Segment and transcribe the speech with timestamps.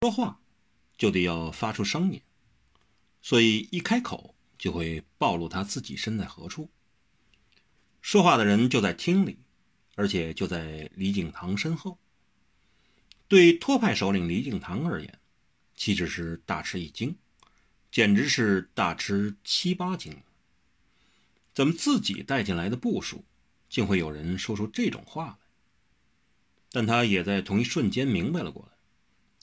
[0.00, 0.40] 说话
[0.96, 2.22] 就得要发出声音，
[3.20, 6.70] 所以一开口就会暴露他自己身在何处。
[8.00, 9.40] 说话的人就在厅里，
[9.96, 11.98] 而且就在李景堂身后。
[13.26, 15.18] 对托派首领李景堂而言，
[15.74, 17.16] 岂止是大吃一惊，
[17.90, 20.22] 简直是大吃七八惊。
[21.52, 23.24] 怎么自己带进来的部属，
[23.68, 25.36] 竟会有人说出这种话来？
[26.70, 28.78] 但他也在同一瞬间明白了过来，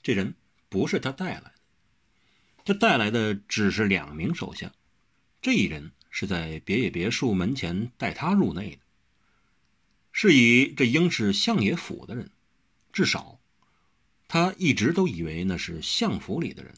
[0.01, 0.33] 这人。
[0.69, 1.51] 不是他带来的，
[2.65, 4.73] 他带来的只是两名手下。
[5.41, 8.81] 这一人是在别野别墅门前带他入内的，
[10.11, 12.31] 是以这应是相爷府的人，
[12.91, 13.39] 至少
[14.27, 16.73] 他一直都以为那是相府里的人。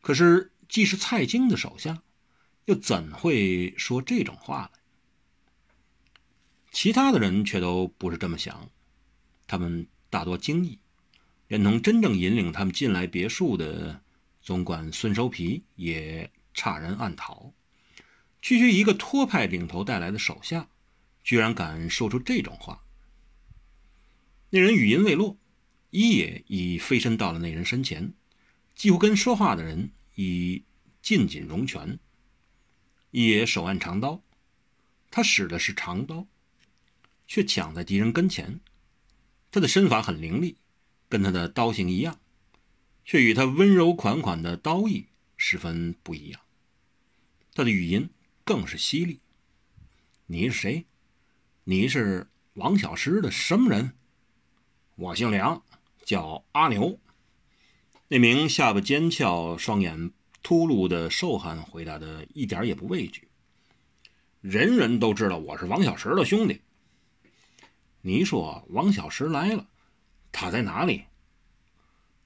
[0.00, 2.02] 可是既是蔡京的手下，
[2.64, 4.80] 又怎会说这种话来？
[6.72, 8.70] 其他的人却都不是这么想，
[9.46, 10.78] 他们大多惊异。
[11.48, 14.02] 连同真正引领他们进来别墅的
[14.40, 17.52] 总管孙收皮也差人暗逃：
[18.42, 20.68] 区区一个托派领头带来的手下，
[21.22, 22.82] 居然敢说出这种话。
[24.50, 25.36] 那人语音未落，
[25.90, 28.12] 一野已飞身到了那人身前，
[28.74, 30.64] 几乎跟说话的人已
[31.02, 31.98] 近紧融拳。
[33.10, 34.22] 一野手按长刀，
[35.10, 36.26] 他使的是长刀，
[37.26, 38.60] 却抢在敌人跟前。
[39.50, 40.56] 他的身法很凌厉。
[41.08, 42.18] 跟他的刀形一样，
[43.04, 46.40] 却与他温柔款款的刀意十分不一样。
[47.54, 48.10] 他的语音
[48.44, 49.20] 更是犀利。
[50.26, 50.86] 你是谁？
[51.64, 53.92] 你是王小石的什么人？
[54.96, 55.62] 我姓梁，
[56.04, 56.98] 叫阿牛。
[58.08, 63.28] 那名下巴尖翘、双眼秃露的瘦汉回答的一点也不畏惧。
[64.40, 66.60] 人人都知道我是王小石的兄弟。
[68.00, 69.66] 你说王小石来了。
[70.32, 71.04] 他在哪里？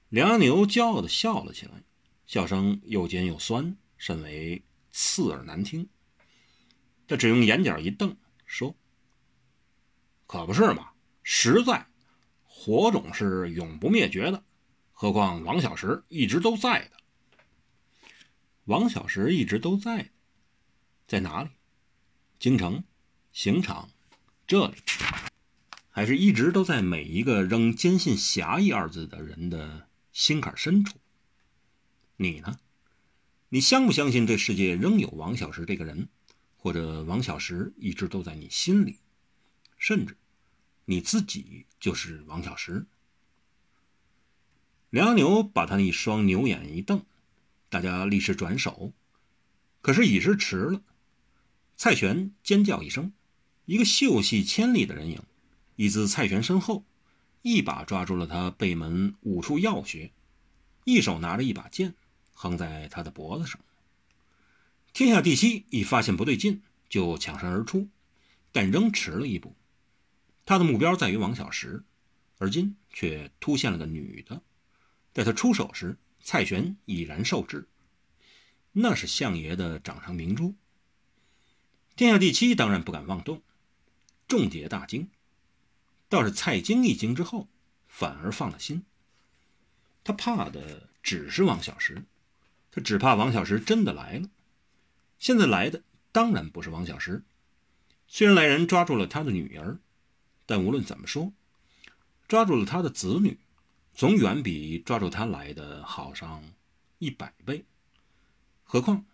[0.09, 1.83] 梁牛骄傲地笑了起来，
[2.25, 5.87] 笑声又尖又酸，甚为刺耳难听。
[7.07, 8.75] 他只用眼角一瞪，说
[10.27, 10.91] ：“可不是嘛，
[11.23, 11.87] 实在，
[12.45, 14.43] 火种是永不灭绝的，
[14.91, 16.91] 何况王小石一直都在的。
[18.65, 20.11] 王小石一直都在，
[21.07, 21.49] 在哪里？
[22.39, 22.83] 京城，
[23.31, 23.89] 刑场，
[24.45, 24.75] 这里。”
[25.91, 30.97] 还是一直都在每一个仍坚信“侠义”二字的人的心坎深处。
[32.15, 32.57] 你呢？
[33.49, 36.07] 你相不相信这世界仍有王小石这个人，
[36.55, 38.99] 或者王小石一直都在你心里，
[39.77, 40.15] 甚至
[40.85, 42.85] 你自己就是王小石？
[44.89, 47.03] 梁牛把他那一双牛眼一瞪，
[47.69, 48.93] 大家立时转手，
[49.81, 50.81] 可是已是迟了。
[51.75, 53.11] 蔡玄尖叫一声，
[53.65, 55.21] 一个秀气千里的人影。
[55.75, 56.83] 已自蔡玄身后，
[57.41, 60.11] 一把抓住了他背门五处要穴，
[60.83, 61.93] 一手拿着一把剑，
[62.33, 63.59] 横在他的脖子上。
[64.93, 67.87] 天下第七一发现不对劲，就抢身而出，
[68.51, 69.55] 但仍迟了一步。
[70.45, 71.83] 他的目标在于王小石，
[72.37, 74.41] 而今却突现了个女的。
[75.13, 77.67] 在他出手时，蔡玄已然受制。
[78.73, 80.55] 那是相爷的掌上明珠。
[81.95, 83.41] 天下第七当然不敢妄动，
[84.27, 85.09] 众皆大惊。
[86.11, 87.47] 倒是蔡京一惊之后，
[87.87, 88.83] 反而放了心。
[90.03, 92.03] 他怕的只是王小石，
[92.69, 94.29] 他只怕王小石真的来了。
[95.19, 97.23] 现在来的当然不是王小石，
[98.09, 99.79] 虽然来人抓住了他的女儿，
[100.45, 101.31] 但无论怎么说，
[102.27, 103.39] 抓住了他的子女，
[103.93, 106.43] 总远比抓住他来的好上
[106.99, 107.63] 一百倍。
[108.65, 109.05] 何况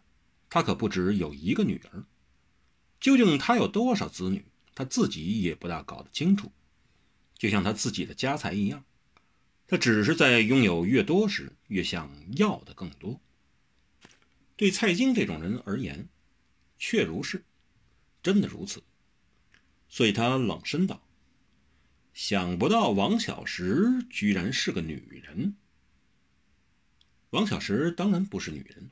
[0.50, 2.06] 他可不只有一个女儿，
[3.00, 4.44] 究竟他有多少子女，
[4.74, 6.52] 他自己也不大搞得清楚。
[7.38, 8.84] 就像他自己的家财一样，
[9.68, 13.22] 他只是在拥有越多时，越想要的更多。
[14.56, 16.08] 对蔡京这种人而言，
[16.80, 17.44] 确如是，
[18.24, 18.82] 真的如此。
[19.88, 21.02] 所以他冷声道
[22.14, 25.56] ：“想不到王小石居然是个女人。
[27.30, 28.90] 王小石当然不是女人，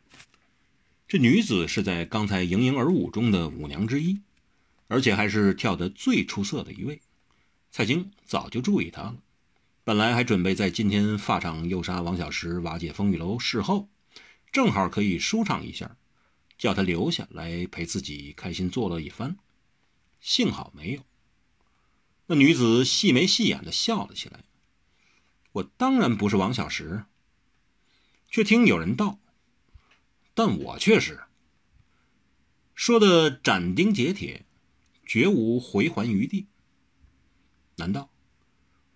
[1.08, 4.20] 这女子是在刚才盈盈而舞中的舞娘之一，
[4.88, 7.02] 而且还是跳得最出色的一位。”
[7.76, 9.18] 蔡京早就注意他了，
[9.84, 13.90] 本来还准备在今天发场诱杀王小石、瓦解风雨楼事后，
[14.50, 15.98] 正好可以舒畅一下，
[16.58, 19.36] 叫他留下来陪自己开心作乐一番。
[20.22, 21.02] 幸好没有。
[22.28, 24.46] 那女子细眉细眼的笑了起来
[25.52, 27.04] ：“我当然不是王小石。”
[28.32, 29.20] 却听有人道
[30.34, 31.24] ：“但我却是。”
[32.74, 34.46] 说的斩钉截铁，
[35.06, 36.48] 绝无回环余地。
[37.78, 38.10] 难道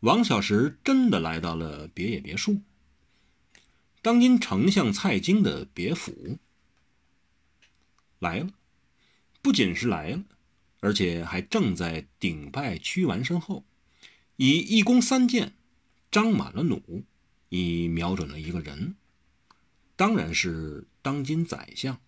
[0.01, 2.61] 王小石真的来到了别野别墅？
[4.01, 6.37] 当今丞相蔡京的别府
[8.19, 8.49] 来了，
[9.41, 10.23] 不仅是来了，
[10.79, 13.65] 而且还正在顶拜屈完身后，
[14.37, 15.53] 以一弓三箭，
[16.09, 17.03] 张满了弩，
[17.49, 18.95] 已瞄准了一个人，
[19.97, 21.99] 当然是当今宰相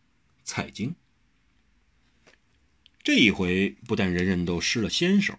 [0.46, 0.96] 蔡京。
[3.04, 5.38] 这一回不但人人都失了先手，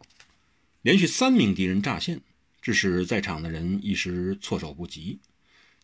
[0.83, 2.21] 连续三名敌人乍现，
[2.61, 5.21] 致使在场的人一时措手不及，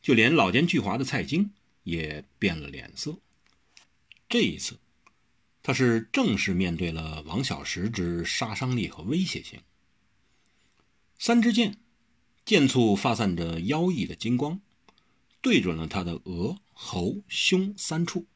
[0.02, 1.52] 就连老奸巨猾的蔡京
[1.84, 3.18] 也变了脸色。
[4.28, 4.80] 这一次，
[5.62, 9.60] 他是正式面对了王小石之杀伤力和威胁性。
[11.16, 11.78] 三支箭，
[12.44, 14.60] 箭簇发散着妖异的金光，
[15.40, 18.26] 对准了他的额、喉、胸三处。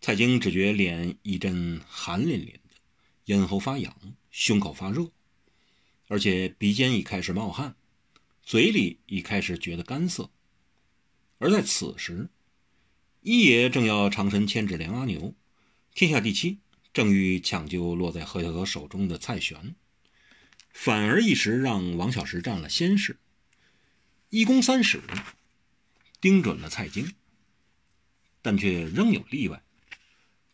[0.00, 2.76] 蔡京只觉脸一阵寒淋淋的，
[3.24, 3.92] 咽喉发痒，
[4.30, 5.10] 胸口发热，
[6.08, 7.76] 而且鼻尖已开始冒汗，
[8.42, 10.30] 嘴里已开始觉得干涩。
[11.38, 12.30] 而在此时，
[13.20, 15.34] 一爷正要长身牵制梁阿牛，
[15.94, 16.58] 天下第七
[16.92, 19.74] 正欲抢救落在何小河手中的蔡玄，
[20.72, 23.18] 反而一时让王小石占了先势，
[24.30, 25.02] 一弓三矢，
[26.20, 27.12] 盯准了蔡京，
[28.40, 29.62] 但却仍有例外。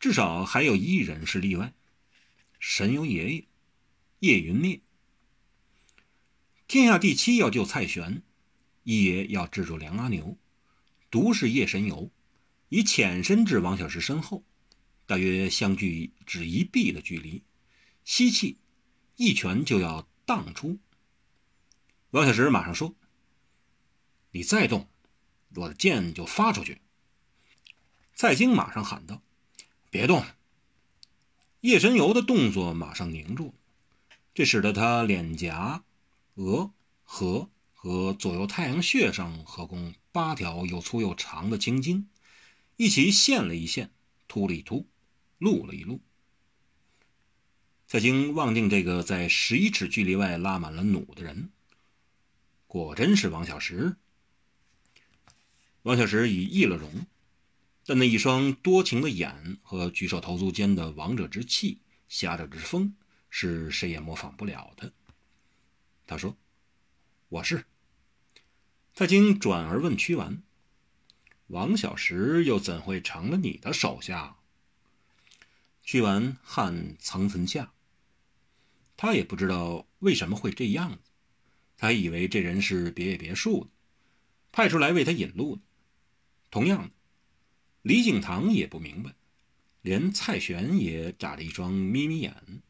[0.01, 1.73] 至少还有一人是例外，
[2.59, 3.45] 神游爷爷
[4.19, 4.81] 叶云灭。
[6.67, 8.23] 天下第七要救蔡玄，
[8.83, 10.37] 一爷要制住梁阿牛，
[11.11, 12.11] 独是夜神游，
[12.69, 14.43] 已潜身至王小石身后，
[15.07, 17.43] 大约相距只一臂的距离，
[18.05, 18.57] 吸气，
[19.17, 20.79] 一拳就要荡出。
[22.11, 22.95] 王小石马上说
[24.33, 24.89] ：“你再动，
[25.57, 26.81] 我的剑就发出去。”
[28.15, 29.23] 蔡京马上喊道。
[29.91, 30.25] 别动！
[31.61, 33.55] 叶神游的动作马上凝住，
[34.35, 35.85] 这使得他脸颊、
[36.35, 36.73] 额、
[37.05, 42.09] 颌和左右太阳穴上合共八条又粗又长的青筋，
[42.77, 43.91] 一起现了一现，
[44.29, 44.87] 突了一突，
[45.39, 46.01] 露了一露。
[47.87, 51.51] 蔡京望定这个在十一尺距离外拉满了弩的人，
[52.67, 53.97] 果真是王小石。
[55.83, 57.07] 王小石已易了容。
[57.87, 62.97] 但那一双多情的眼和举手投足间的王者之气、侠者之风，
[63.29, 64.91] 是谁也模仿不了的。
[66.07, 66.37] 他说
[67.29, 67.65] ：“我是。”
[68.95, 70.43] 蔡京转而问屈完
[71.49, 74.37] ：“王小石又怎会成了你的手下？”
[75.83, 77.73] 屈完汗涔涔下，
[78.97, 81.11] 他也不知道为什么会这样子，
[81.77, 83.71] 他以为这人是别野别墅的，
[84.53, 85.63] 派出来为他引路的。
[86.51, 86.91] 同样的。
[87.83, 89.15] 李景堂也不明白，
[89.83, 92.63] 连蔡玄也眨了一双眯眯眼，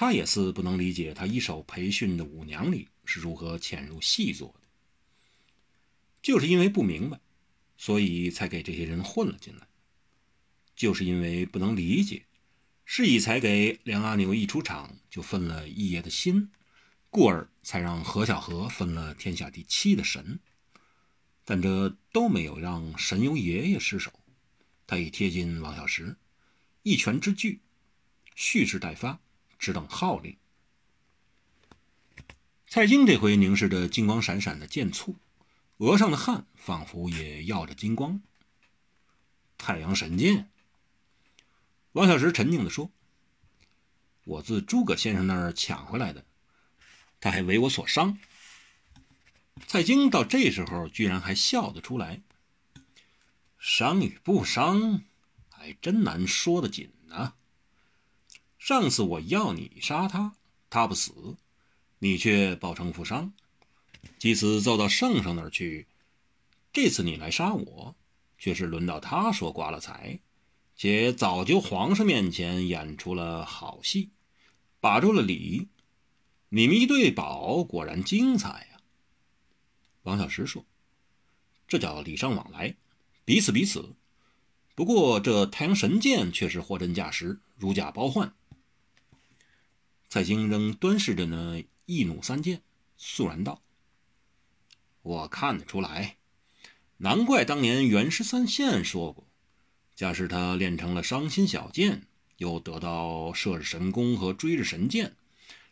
[0.00, 4.68] 他也似不能理解他一手培训的五娘里是如何潜入细作的。
[6.22, 7.18] 就是因为不明白，
[7.76, 9.66] 所以才给这些人混了进来。
[10.76, 12.26] 就是因为不能理解，
[12.84, 16.52] 是以才给梁阿牛一出场就分了一爷的心，
[17.10, 20.38] 故而才让何小荷分了天下第七的神。
[21.44, 24.12] 但这都没有让神游爷爷失手。
[24.86, 26.16] 他已贴近王小石，
[26.84, 27.62] 一拳之距，
[28.36, 29.18] 蓄势待发，
[29.58, 30.36] 只等号令。
[32.66, 35.16] 蔡京这回凝视着金光闪闪的剑簇，
[35.78, 38.20] 额上的汗仿佛也耀着金光。
[39.56, 40.50] 太阳神剑。
[41.92, 42.90] 王小石沉静地说
[44.24, 46.24] ：“我自诸葛先生那儿抢回来的，
[47.20, 48.18] 他还为我所伤。”
[49.66, 52.22] 蔡京到这时候居然还笑得出来。
[53.58, 55.02] 伤与不伤，
[55.50, 57.34] 还真难说得紧呢。
[58.68, 60.34] 上次我要你杀他，
[60.68, 61.38] 他不死，
[62.00, 63.32] 你却抱成负伤，
[64.18, 65.86] 即此奏到圣上那儿去。
[66.70, 67.96] 这次你来杀我，
[68.36, 70.20] 却是轮到他说刮了财，
[70.76, 74.10] 且早就皇上面前演出了好戏，
[74.80, 75.68] 把住了礼。
[76.50, 78.82] 你们一对宝，果然精彩呀。
[80.02, 80.66] 王小石说
[81.66, 82.76] ：“这叫礼尚往来。”
[83.24, 83.94] 彼此彼此，
[84.74, 88.34] 不过这太阳神剑却是货真价实，如假包换。
[90.08, 92.62] 蔡京仍端视着那一弩三箭，
[92.96, 93.62] 肃然道
[95.02, 96.16] ：“我看得出来，
[96.96, 99.28] 难怪当年袁十三县说过，
[99.94, 102.06] 假使他练成了伤心小剑，
[102.38, 105.16] 又得到射日神功和追日神剑，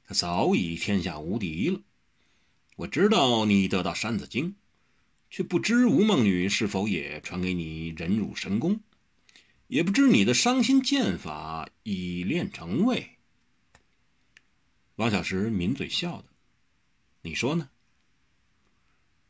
[0.05, 1.81] 他早已天下无敌了。
[2.77, 4.55] 我知道你得到山子经。”
[5.29, 8.81] 却不知吴梦女是否也传给你忍辱神功，
[9.67, 13.16] 也不知你的伤心剑法已练成未？
[14.97, 16.25] 王小石抿嘴笑道
[17.23, 17.71] ：“你说呢？”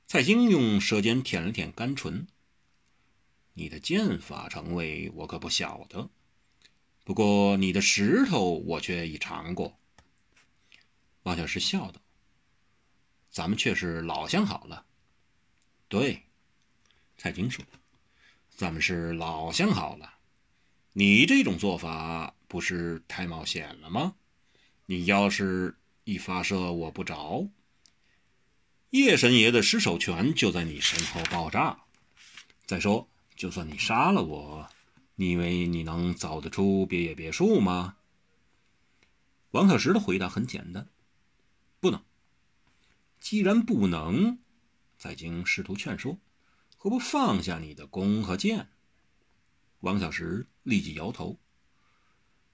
[0.06, 2.26] 蔡京用舌尖舔了舔干唇。
[3.54, 6.08] 你的剑法，程卫我可不晓得。
[7.04, 9.76] 不过你的石头，我却已尝过。
[11.24, 12.00] 王小石笑道
[13.30, 14.86] ：“咱们却是老相好了。”
[15.88, 16.22] 对，
[17.18, 17.64] 蔡京说
[18.54, 20.14] ：“咱们是老相好了。
[20.92, 24.14] 你这种做法不是太冒险了吗？
[24.86, 27.48] 你要是一发射我不着。”
[28.90, 31.82] 叶神爷的失手拳就在你身后爆炸。
[32.64, 34.70] 再说，就算你杀了我，
[35.16, 37.96] 你以为你能走得出别野别墅吗？
[39.50, 40.88] 王小石的回答很简单：
[41.80, 42.02] 不能。
[43.20, 44.38] 既然不能，
[44.98, 46.18] 蔡京试图劝说，
[46.76, 48.68] 何不放下你的弓和箭？
[49.80, 51.38] 王小石立即摇头。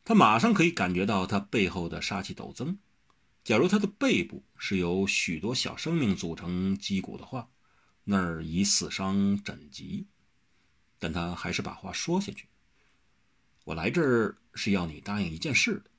[0.04, 2.78] 他马上可以感觉到他背后的杀气陡增。
[3.44, 7.48] 假如他的背部是由许多小生命组成肌骨的话，
[8.04, 10.04] 那儿已死伤枕藉。
[10.98, 12.46] 但他还是把话说下去
[13.64, 15.90] ：“我来这儿是要你答应一件事的。”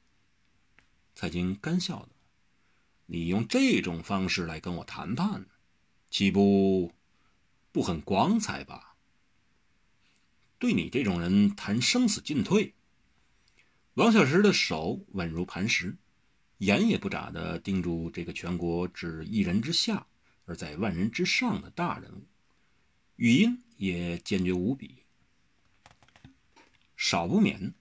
[1.15, 2.09] 蔡京干笑道
[3.07, 5.45] ：“你用这种方式来跟我谈判，
[6.09, 6.93] 岂不
[7.71, 8.95] 不很光彩吧？
[10.59, 12.73] 对你这种人谈生死进退。”
[13.95, 15.97] 王小石的手稳如磐石。
[16.59, 20.07] 眼也不眨地盯住这个全国只一人之下
[20.45, 22.25] 而在万人之上的大人物，
[23.17, 25.03] 语音也坚决无比。
[26.95, 27.73] 少不免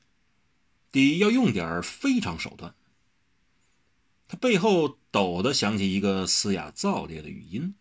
[0.90, 2.74] 得要用点非常手段。
[4.26, 7.76] 他背后陡地响起一个嘶哑燥烈的语音：“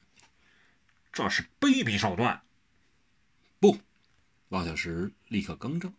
[1.12, 2.44] 这是卑鄙手段！”
[3.60, 3.80] 不，
[4.50, 5.92] 王小石立刻更正：“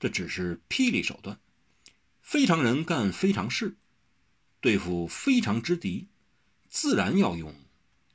[0.00, 1.38] 这只是霹雳手段，
[2.26, 3.76] 非常人干非常事。”
[4.60, 6.08] 对付非常之敌，
[6.68, 7.54] 自然要用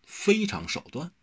[0.06, 1.14] 非常手段。